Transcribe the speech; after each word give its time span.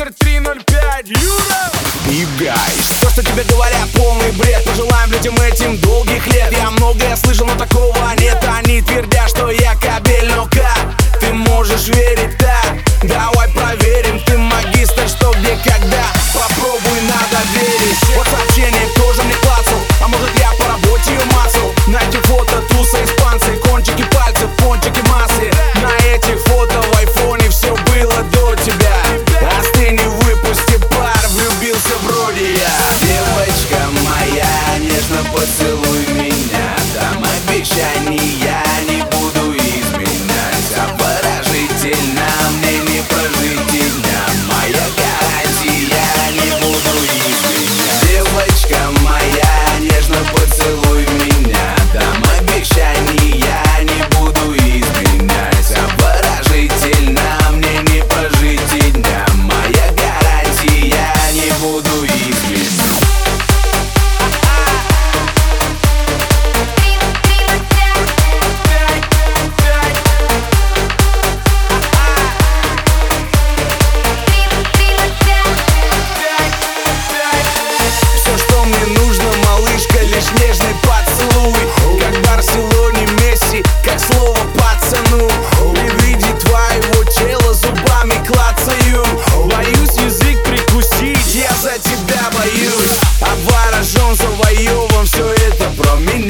мистер 0.00 0.14
305 0.18 1.08
Юра! 1.08 1.70
И 2.08 2.26
Гайс 2.38 3.00
То, 3.00 3.10
что 3.10 3.22
тебе 3.22 3.44
говорят, 3.44 3.88
полный 3.94 4.32
бред. 4.32 4.64
Пожелаем 4.64 5.12
людям 5.12 5.34
этим 5.36 5.76
долгих 5.78 6.26
лет. 6.28 6.52
Я 6.52 6.70
многое 6.70 7.14
слышал, 7.16 7.46
но 7.46 7.54
такого 7.54 7.99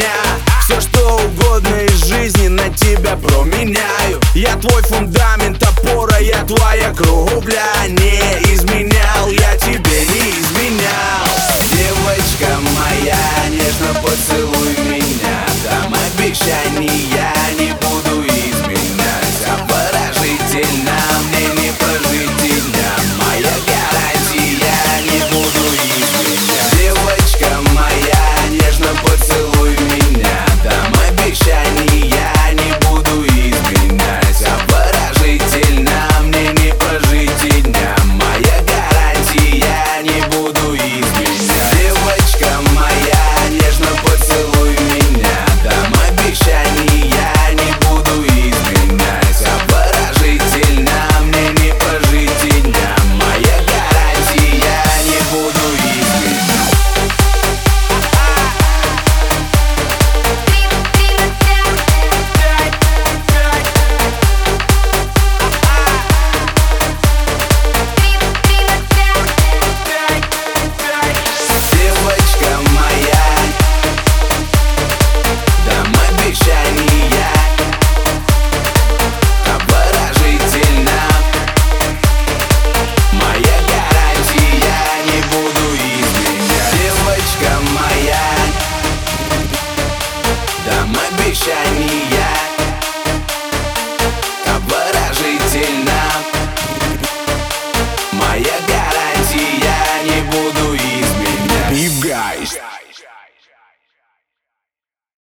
меня. 0.00 0.12
Все 0.64 0.80
что 0.80 1.16
угодно 1.16 1.76
из 1.84 2.04
жизни 2.04 2.48
на 2.48 2.68
тебя 2.70 3.16
променяю. 3.16 4.20
Я 4.34 4.56
твой 4.56 4.82
фундамент 4.82 5.62
опора, 5.62 6.18
я 6.20 6.44
твоя 6.44 6.92
кровля 6.92 7.64
Не 7.88 8.54
изменял 8.54 9.28
я 9.30 9.56
тебе, 9.56 10.06
не 10.06 10.30
изменял. 10.30 11.69